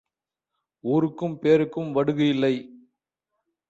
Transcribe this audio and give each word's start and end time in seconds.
ஊருக்கும் 0.83 1.39
பேருக்கும் 1.39 1.91
வடுகு 1.91 2.27
இல்லை. 2.27 2.55